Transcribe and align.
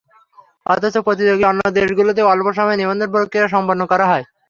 অথচ 0.65 0.95
প্রতিযোগী 1.07 1.43
অন্য 1.45 1.61
দেশগুলোতে 1.77 2.21
অল্প 2.23 2.47
সময়ে 2.57 2.79
নিবন্ধন 2.81 3.09
প্রক্রিয়া 3.11 3.53
সম্পন্ন 3.55 3.81
করা 3.91 4.05
হয়। 4.11 4.25